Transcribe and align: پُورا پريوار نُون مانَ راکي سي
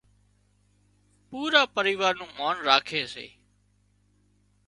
پُورا 1.29 1.61
پريوار 1.75 2.13
نُون 2.19 2.29
مانَ 2.37 2.55
راکي 2.67 3.01
سي 3.13 3.27